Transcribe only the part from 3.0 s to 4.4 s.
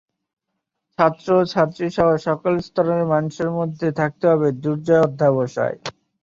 মানুষের মধ্যে থাকতে